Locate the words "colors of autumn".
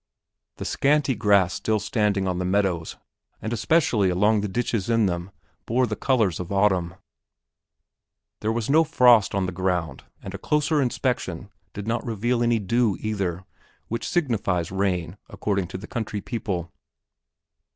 5.95-6.95